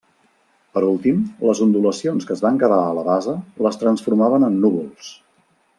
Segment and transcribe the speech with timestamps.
[0.77, 1.19] Per últim,
[1.49, 5.13] les ondulacions que es van quedar a la base, les transformaven en núvols.